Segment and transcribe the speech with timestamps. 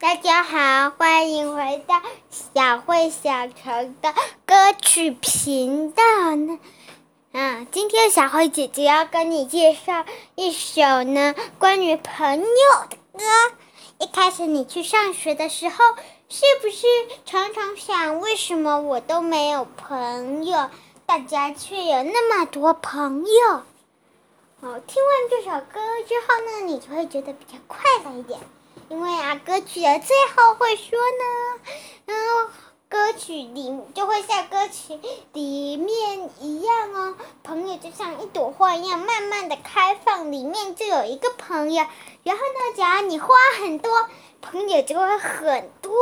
[0.00, 2.00] 大家好，欢迎回到
[2.30, 4.14] 小慧小城的
[4.46, 6.58] 歌曲频道呢。
[7.32, 12.46] 嗯，今天小慧姐姐要跟你介绍一首呢关于朋友
[12.88, 13.24] 的歌。
[13.98, 15.76] 一开始你去上学的时候，
[16.30, 16.86] 是不是
[17.26, 20.70] 常常想，为什么我都没有朋友，
[21.04, 23.62] 大家却有那么多朋友？
[24.60, 25.78] 哦，听完这首歌
[26.08, 28.40] 之后呢，你就会觉得比较快乐一点。
[28.90, 31.60] 因为啊，歌曲的最后会说呢，
[32.06, 32.48] 嗯，
[32.88, 34.98] 歌曲里就会像歌曲
[35.32, 37.14] 里面一样哦，
[37.44, 41.86] 朋友就像一朵花一样，慢慢的开放，里面就有一个朋友。
[42.24, 43.28] 然后呢，只要你花
[43.60, 44.08] 很多，
[44.42, 45.92] 朋友就会很多。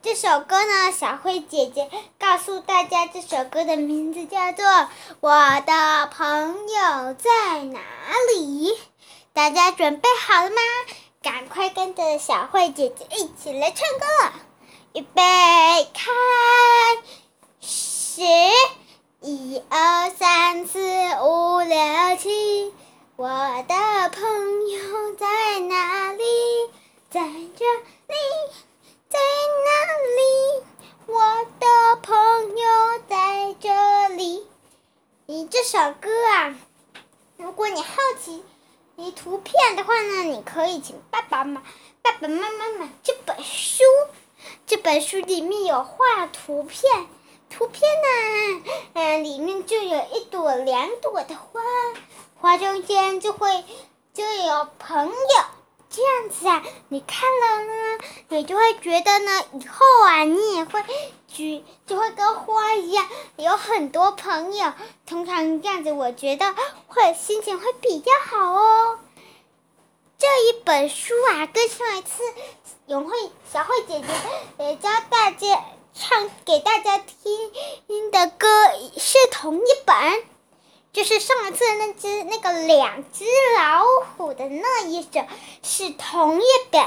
[0.00, 4.64] 这首歌呢，小慧姐姐告诉大家，这首歌的名字叫做
[5.20, 7.80] 《我的朋友在哪
[8.34, 8.70] 里》。
[9.34, 10.56] 大家准备好了吗？
[11.20, 14.06] 赶快跟着小慧姐姐一起来唱歌！
[14.92, 15.22] 预备，
[15.92, 16.12] 开
[17.60, 18.22] 始！
[19.22, 20.78] 一二三四
[21.20, 22.72] 五六七，
[23.16, 23.26] 我
[23.66, 26.24] 的朋友在哪里？
[27.10, 27.64] 在这
[28.06, 28.14] 里，
[29.08, 29.18] 在
[29.64, 29.72] 哪
[30.14, 30.64] 里？
[31.06, 34.46] 我的朋友在这里。
[35.26, 36.54] 你这首歌啊，
[37.36, 38.44] 如果你好奇。
[38.96, 41.62] 你图片的话呢，你可以请爸爸妈
[42.00, 43.82] 爸爸妈妈买这本书。
[44.66, 47.06] 这本书里面有画图片，
[47.50, 51.60] 图片呢，嗯，里面就有一朵、两朵的花，
[52.36, 53.64] 花中间就会
[54.12, 55.44] 就有朋友，
[55.90, 57.98] 这样子啊，你看了呢，
[58.28, 60.80] 你就会觉得呢，以后啊，你也会
[61.34, 64.72] 举，就会跟花一样，有很多朋友。
[65.04, 66.54] 通常这样子，我觉得
[66.86, 68.98] 会心情会比较好哦。
[70.16, 72.22] 这一本书啊，跟上一次
[72.86, 73.16] 永慧
[73.52, 74.06] 小慧姐姐
[74.58, 78.46] 呃教大家唱给大家听的歌
[78.96, 80.22] 是同一本，
[80.92, 83.24] 就是上一次那只那个两只
[83.58, 83.84] 老
[84.16, 85.08] 虎的那一首
[85.62, 86.80] 是同一本。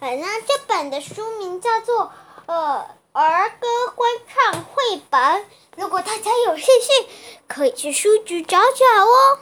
[0.00, 2.12] 呃，那这本的书名叫做
[2.46, 2.86] 呃
[3.24, 5.44] 儿歌欢唱绘本。
[5.76, 7.08] 如果大家有兴趣，
[7.48, 9.40] 可以去书局找找哦。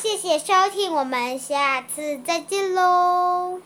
[0.00, 3.60] 谢谢收听，我们下次再见喽。